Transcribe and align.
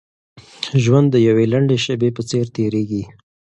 ژوند 0.83 1.07
د 1.11 1.15
يوې 1.27 1.45
لنډې 1.53 1.77
شېبې 1.83 2.09
په 2.15 2.21
څېر 2.29 2.45
تېرېږي. 2.55 3.03